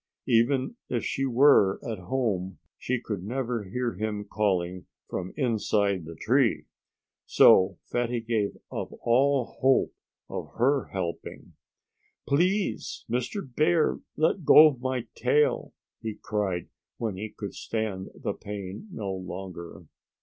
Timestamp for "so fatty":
7.27-8.19